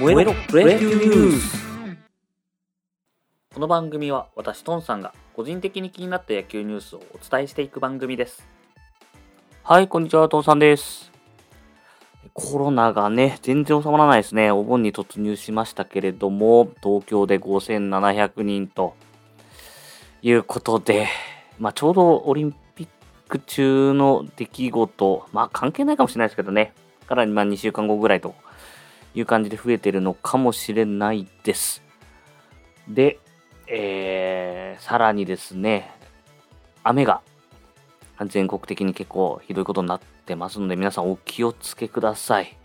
[0.00, 1.62] 燃えろプロ野球ニュース
[3.52, 8.48] この番組は私トンさんが個人的に気になった野球ニュースをお伝えしていく番組です。
[9.62, 11.12] はいこんにちはトンさんです。
[12.32, 14.50] コロナがね全然収まらないですね。
[14.50, 18.94] お盆に突入しましたけれども東京で5700人と
[20.22, 21.08] いうことで
[21.58, 22.88] まあちょうどオリンピッ
[23.28, 25.26] ク中の出来事。
[25.34, 26.72] まあ関係ないかもしれないですけどね。
[27.06, 28.34] からまあ2週間後ぐらいと
[29.14, 31.82] いう感じで増えてるのかもしれないです。
[32.88, 33.18] で、
[33.66, 35.92] えー、さらにですね、
[36.82, 37.20] 雨が
[38.26, 42.56] 全国的に結構ひどいことになってますので、皆さんお気をつけください。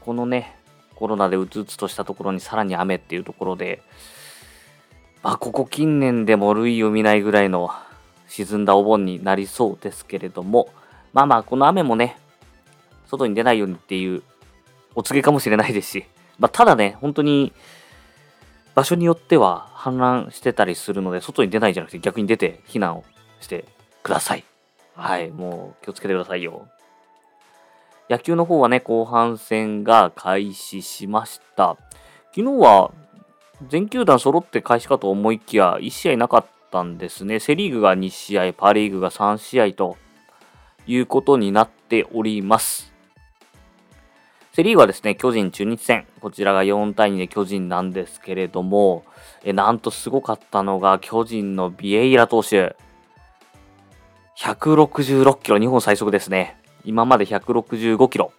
[0.00, 0.56] このね、
[0.94, 3.82] コロナでうつうつとしたところにさらに雨っていうところで、
[5.22, 7.70] まあ、ここ近年でも類を見ないぐらいの
[8.28, 10.68] 沈んだお盆になりそうですけれども、
[11.12, 12.16] まあまあ、この雨もね、
[13.06, 14.22] 外に出ないようにっていう
[14.94, 16.04] お告げかもしれないですし、
[16.38, 17.52] まあ、ただね、本当に
[18.74, 23.04] 場所によっては氾濫してたりするので、外に出ないじゃなくて逆に出て避難を
[23.40, 23.64] して
[24.02, 24.44] ください。
[24.94, 26.68] はい、もう気をつけてくださいよ。
[28.08, 31.76] 野球の方はね、後半戦が開始しました。
[32.34, 32.92] 昨日は
[33.68, 37.38] 全球団揃って開始かと思いきや、1試合なかったんですね。
[37.38, 39.96] セ・リーグが2試合、パ・リーグが3試合と
[40.86, 42.89] いうことになっております。
[44.52, 46.06] セリーグはですね、巨人中日戦。
[46.20, 49.04] こちらが4対2で巨人なんですけれども、
[49.44, 52.74] えなんとすごかったのが巨人のビエイラ投手。
[54.36, 56.56] 166キロ、日本最速ですね。
[56.84, 58.32] 今まで165キロ。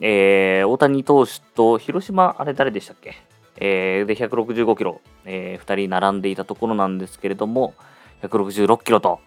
[0.00, 3.14] えー、大谷投手と広島、あれ誰でしたっけ？
[3.56, 7.72] えー、で、165キロ、えー、2人並んでいたところなんですけれども、
[8.22, 9.20] 166キロと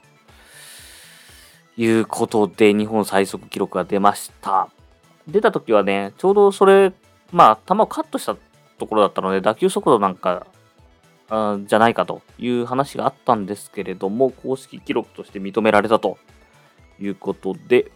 [1.77, 4.69] いうことで、日本最速記録が出ました。
[5.27, 6.93] 出た時はね、ちょうどそれ、
[7.31, 8.35] まあ、球をカットした
[8.77, 10.47] ところだったので、打球速度なんか、
[11.29, 16.17] あじゃないかという話があったんですけれども、公式記録として認められたと
[16.99, 17.91] いうことで、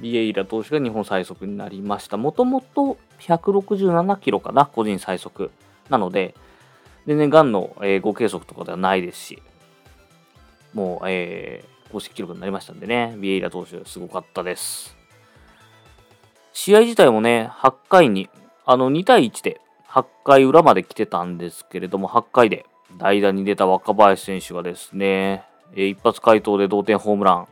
[0.00, 2.16] ビエイラ投手が日本最速になりました。
[2.16, 5.50] もともと167キロかな、個人最速。
[5.90, 6.34] なので、
[7.06, 9.42] 全然ガンの、えー、合計速とかではないですし、
[10.72, 15.03] もう、えー、公式記録になりましたんでね、ビエイラ投手、すごかったです。
[16.56, 18.30] 試合自体もね、8回に、
[18.64, 22.64] あの2対1で8回裏まで来てたんですけれども、8回で
[22.96, 25.42] 代打に出た若林選手がですね、
[25.74, 27.48] え一発回答で同点ホームラン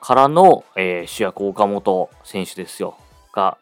[0.00, 2.96] からの、えー、主役岡本選手ですよ、
[3.32, 3.58] が、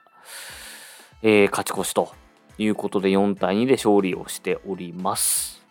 [1.23, 2.13] えー、勝ち越しと
[2.59, 5.63] いうことで4対2で勝利をしております。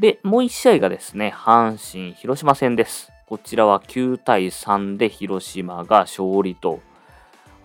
[0.00, 3.12] で、もう1試合がですね、阪神・広島戦です。
[3.28, 6.80] こちらは9対3で広島が勝利と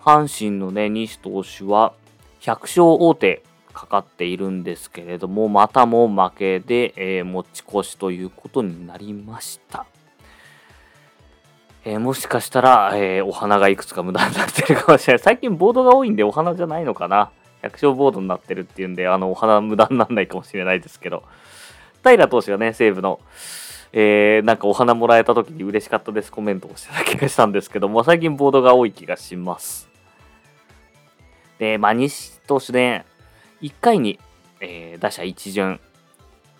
[0.00, 1.92] 阪神のね、西投手は
[2.40, 3.42] 100勝大手
[3.72, 9.86] かかっているんですけれども、またも負けで、えー、持ち越しということになりました。
[11.84, 15.22] えー、もしかしたら、えー、お花がいくつか無駄になってるかもしれない。
[15.22, 17.30] 最近ボードが多いんでお花じゃないのかな。
[17.62, 21.22] 100勝ボードになってるっていうんで、あの、お花無駄にならないかもしれないですけど。
[22.02, 23.20] 平投手がね、西武の、
[23.92, 29.87] えー、なんかお花もらえた時に嬉しかったですコメントをしてた気がしたんですけども、最近ボードが多い気がします。
[31.58, 33.04] で、まあ、西投手で、
[33.62, 34.18] 1回に、
[34.60, 35.80] えー、打者1巡、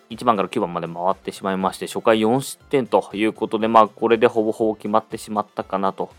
[0.09, 6.09] 1番から9番まで回ってしまいまして、初回4失点ということで、まあ、これでほぼほぼ決まってしまったかなと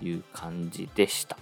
[0.00, 1.36] いう感じでした。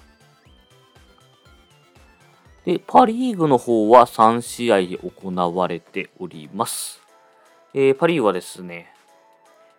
[2.64, 7.02] で、パ・リーグの方は3試合行われております。
[7.74, 8.92] えー、パ・リーグはですね、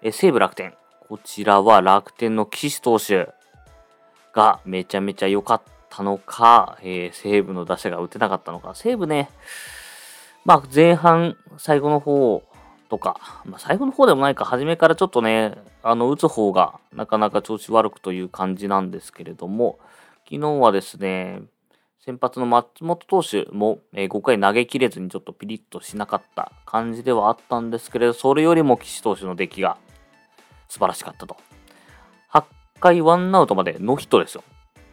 [0.01, 0.73] えー、西武楽天。
[1.07, 3.29] こちらは楽天の岸投手
[4.33, 5.61] がめちゃめちゃ良かっ
[5.95, 9.29] ったのか、えー、西武の打者が打てなかったのか、西武ね、
[10.43, 12.43] まあ前半、最後の方
[12.89, 19.79] とか、まあ、最後の方でもないか、初めからちょっとね、あの、打つ方がなかなか調子悪くという感じなんですけれども、
[20.29, 21.41] 昨日はですね、
[22.03, 29.77] 先発の松本投手も、え、5回投げ切れずにちょっとピリッとしなかった感じではあったんですけれど、それよりも岸投手の出来が
[30.67, 31.37] 素晴らしかったと。
[32.31, 32.43] 8
[32.79, 34.43] 回ワンアウトまでノーヒットですよ。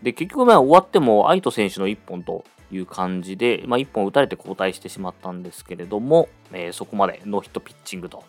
[0.03, 8.25] で、結局まあ終わっても、愛斗選手の1本という感じで、まあ、1本打たれて交代してしまったんですけれども、えー、そこまでノーヒットピッチングと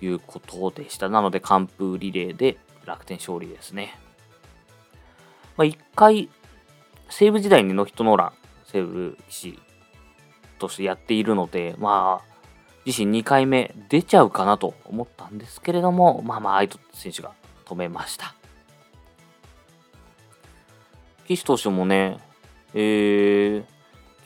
[0.00, 1.08] いうことでした。
[1.08, 3.98] なので、完封リレーで楽天勝利ですね。
[5.56, 6.28] まあ、1回、
[7.08, 8.32] 西武時代にノーヒットノーラン、
[8.64, 9.58] 西武騎士
[10.58, 12.30] としてやっているので、まあ、
[12.86, 17.32] 自身2回目出ちゃうかなと思ったんですけれども、まあまあ、愛斗選手が
[17.66, 18.34] 止めました。
[21.30, 22.18] 岸投手もね、
[22.74, 23.64] えー、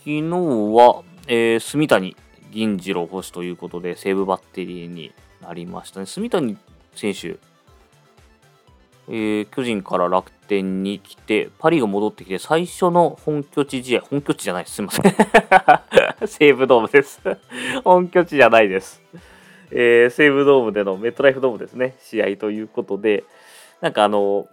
[0.04, 0.22] 日
[0.74, 2.16] は、えー、住谷
[2.50, 5.12] 銀次郎星ということで、西武バッテリーに
[5.42, 6.06] なりましたね。
[6.06, 6.56] 住谷
[6.94, 7.36] 選手、
[9.08, 14.76] えー、巨人から楽天に来て、パリが戻ってきて、最初の本拠地試合、本拠地じゃないです。
[14.76, 15.14] すいません。
[16.26, 17.20] 西武ドームです
[17.84, 19.02] 本拠地じゃないです。
[19.70, 23.24] えー、西武ドームでのメットライフドームですね、試合ということで、
[23.82, 24.48] なんかあの、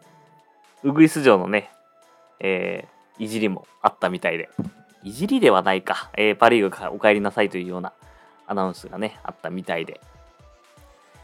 [0.83, 1.69] ウグイス城のね、
[2.43, 4.49] えー、いじりもあったみたいで、
[5.03, 7.93] いじりではないか、えー、パ・リーグからお帰りなさいというような
[8.47, 10.01] アナウンスがね、あったみたいで、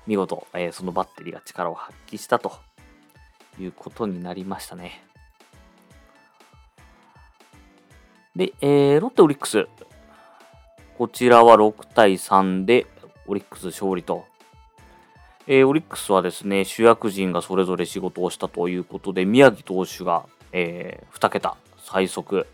[0.05, 2.53] 見事、えー、そのバッテリーが力を発揮したと
[3.59, 5.03] いうことになりましたね。
[8.35, 9.67] で、えー、ロッテオリックス。
[10.97, 12.87] こちらは6対3で
[13.25, 14.25] オリックス勝利と。
[15.47, 20.25] えー、オリックスはですね、主役陣がそれぞれ仕事をしたということで、宮城投手が、
[20.59, 22.47] えー、2桁最速、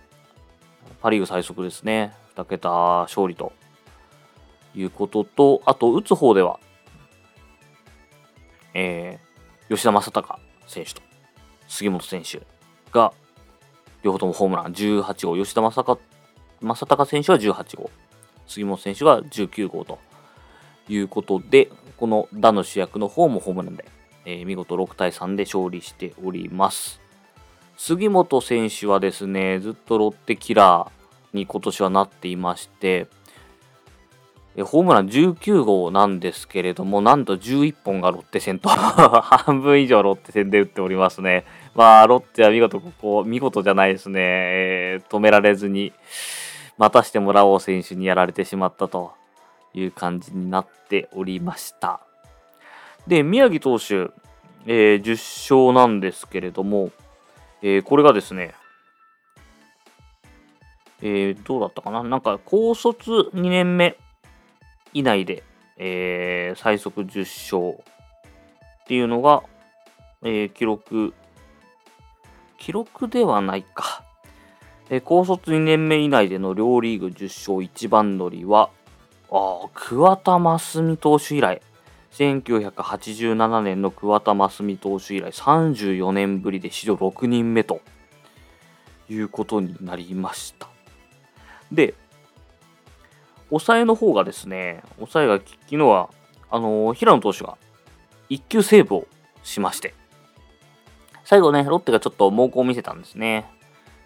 [1.01, 2.69] パ・リーグ最速ですね、2桁
[3.03, 3.53] 勝利と
[4.75, 6.59] いうことと、あと、打つ方では、
[8.73, 11.01] えー、吉田正尚選手と
[11.69, 12.41] 杉本選手
[12.91, 13.13] が
[14.01, 15.37] 両方ともホームラン18号。
[15.37, 15.99] 吉田正尚
[16.59, 17.89] 正尚選手は18号。
[18.47, 19.99] 杉本選手は19号と
[20.89, 23.85] いうことでこの打の主役の方もホームランで、
[24.25, 27.02] えー、見事6対3で勝利しております。
[27.77, 33.07] 杉本選手はですねずっとロッテキラーに今年はなっていまして
[34.61, 41.45] ホームラン19号なんですけれども、なんと11本がロッテ戦と 半分以上ロッテ戦で打っておりますね。
[41.73, 44.19] まあ、ロッテは見事、ここ、見事じゃないですね。
[44.21, 45.91] えー、止められずに、
[46.77, 49.13] またしてもラオウ選手にやられてしまったと
[49.73, 51.99] いう感じになっておりました。
[53.07, 54.11] で、宮城投手、
[54.67, 56.91] えー、10勝なんですけれども、
[57.65, 58.53] えー、これがですね、
[61.01, 62.03] えー、どうだったかな？
[62.03, 63.97] なんか、高卒2年目
[64.93, 65.43] 以内で、
[65.77, 69.43] えー、最速10勝っていうのが、
[70.23, 71.13] えー、記録、
[72.57, 74.03] 記録ではないか。
[74.89, 78.69] えー、高卒2年目以内での両リーグ10勝一番乗りは、
[79.31, 81.61] あ桑田真澄投手以来、
[82.13, 87.81] 1987年の桑田真澄投手以来34年ぶりで史上6人目と
[89.09, 90.69] いうことになりました。
[91.71, 91.95] で、
[93.49, 96.09] 抑えの方がですね、抑えが昨日は、
[96.51, 97.57] あの、平野投手が
[98.29, 99.07] 1球セーブを
[99.43, 99.95] しまして、
[101.25, 103.45] 最後ね、ロッテがちょっと猛攻を見せたんですね。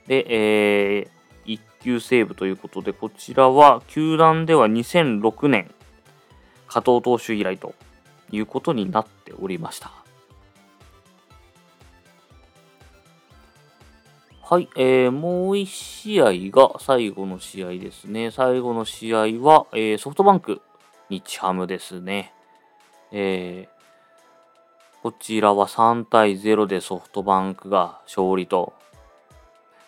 [0.07, 5.69] で、えー、1球セーブということで、こちらは球団では2006年、
[6.68, 7.74] 加藤投手以来と
[8.31, 9.91] いうことになっておりました。
[14.50, 18.31] はい、えー、もう1試合が最後の試合ですね。
[18.31, 20.62] 最後の試合は、えー、ソフトバンク、
[21.09, 22.31] 日ハムですね。
[23.12, 28.71] えー、こちらは3対0でソフトバンクが勝利と。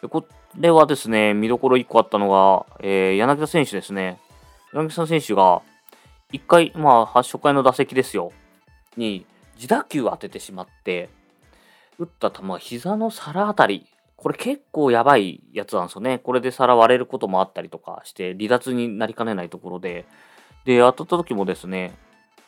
[0.09, 0.25] こ
[0.57, 4.19] れはですね、見どころ1個あったのが、えー、柳田選手ですね。
[4.73, 5.61] 柳田選手が、
[6.33, 8.31] 1回、まあ、初回の打席ですよ。
[8.97, 11.09] に、自打球当ててしまって、
[11.97, 13.87] 打った球が膝の皿あたり
[14.21, 16.19] これ結構やばいやつなんですよね。
[16.19, 20.05] これで皿割れることもあったりとかして、離脱になりかねないところで、
[20.65, 21.93] で、当たった時もですね、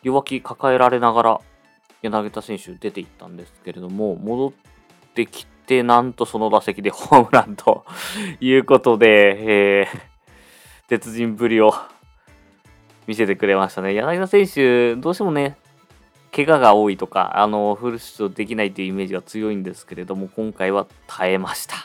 [0.03, 1.41] 両脇抱えられながら、
[2.01, 4.51] 柳田選手出ていったんですけれども、戻っ
[5.13, 7.85] てきて、なんとその打席でホームランと
[8.41, 9.99] いうことで、えー、
[10.89, 11.73] 鉄人ぶりを
[13.07, 13.93] 見せてくれましたね。
[13.93, 15.57] 柳田選手、どうしてもね、
[16.33, 21.75] 怪我が多いとか、あの、フル出場できないというイメージが強いんですけれども、今回は耐えました。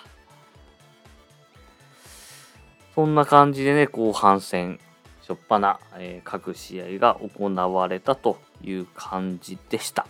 [2.94, 4.78] そんな感じでね、後半戦、
[5.22, 10.06] しょっぱな、えー、各試合が行われたという感じでした。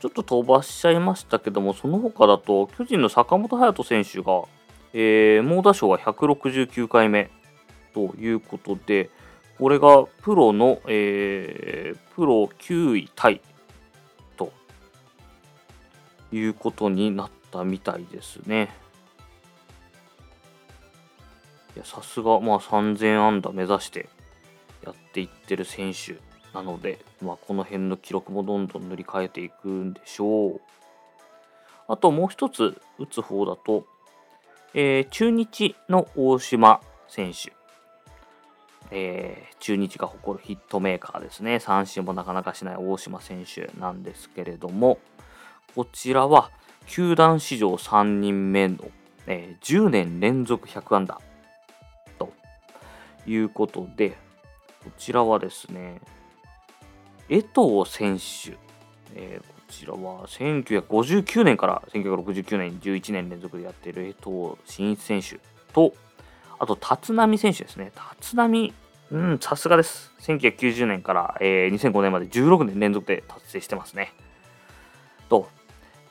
[0.00, 4.44] ちょっと飛ばしちゃいましたけども、その他だと、巨人の坂本勇人選手が、
[4.92, 7.30] えー、猛打賞は169回目
[7.92, 9.10] ということで、
[9.58, 13.40] これがプロの、えー、プロ9位タイ
[14.36, 14.52] と
[16.32, 18.70] いうことになったみたいですね。
[21.76, 24.08] いやさすが、まあ、3000安打目指して
[24.84, 26.16] やっていってる選手
[26.54, 30.60] なので、まあ、この辺の記録もどんどん塗り替えていくんでしょう。
[31.86, 33.84] あともう一つ打つ方だと、
[34.74, 37.59] えー、中日の大島選手。
[38.90, 41.60] えー、中日が誇るヒットメーカーですね。
[41.60, 44.98] 三振もなかなかしない大島選手なんですけれども、
[45.74, 46.50] こちらは
[46.86, 48.78] 球団史上3人目の
[49.32, 51.20] えー、10年連続100安打
[52.18, 52.32] と
[53.26, 54.10] いうことで、
[54.82, 56.00] こちらはですね、
[57.28, 58.58] 江藤選手、
[59.14, 65.38] えー、こちらは1959年から1969年11年連続でやっている江藤真一選手
[65.72, 65.94] と、
[66.60, 67.90] あと立浪選手ですね。
[68.18, 68.72] 立浪、
[69.10, 70.12] うん、さすがです。
[70.20, 74.12] 1990年から、えー、2005年まで16年連続で達成してますね。
[75.30, 75.48] と、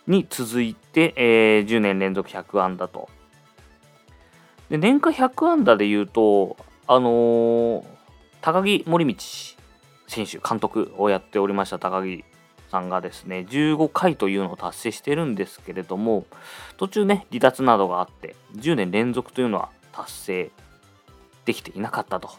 [0.07, 3.09] に続いて、えー、10年連続100安打と。
[4.71, 7.85] で、年間100安打で言うと、あのー、
[8.41, 9.21] 高木森道
[10.07, 12.23] 選手、監督をやっておりました高木
[12.71, 16.25] さんがですね、15回というのを達成してるんですけれども、
[16.77, 20.51] 途中ね、離脱などがあって、10年連続というのは達成
[21.45, 22.29] できていなかったと。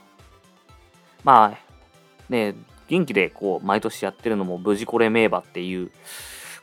[1.24, 2.54] まあ、ね、
[2.88, 5.90] 元気でこう、毎年やってるのも無事これ名馬っていう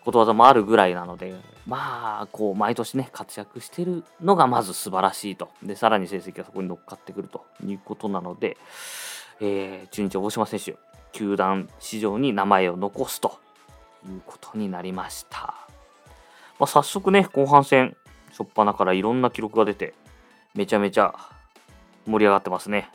[0.04, 1.36] ことわざもあるぐらいなので、
[1.66, 5.50] まあ、こう、毎年ね、活躍してるのがまず素晴らしいと。
[5.62, 8.58] で、さらに成績がそこに乗っかってくるということなので、
[9.40, 10.78] えー、中日大島選手、
[11.12, 13.40] 球団史上に名前を残すと
[14.08, 15.68] いうことになりました。
[16.58, 17.96] まあ、早速ね、後半戦、
[18.32, 19.94] 初っ端からいろんな記録が出て、
[20.58, 21.14] めちゃめちゃ
[22.08, 22.90] 盛り上がってますね。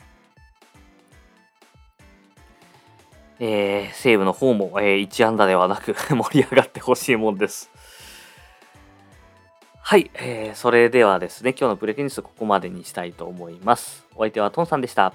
[3.39, 7.71] えー、西武の方も、えー、1安打ではなく 盛り上がってほしいもんです。
[9.79, 14.05] はい、えー、それではですね、今日のプレテニスここまでにしたいと思います。
[14.13, 15.13] お相手はトンさんでした。